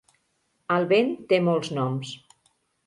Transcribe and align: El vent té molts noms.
El 0.77 0.87
vent 0.93 1.13
té 1.33 1.41
molts 1.51 1.71
noms. 1.81 2.17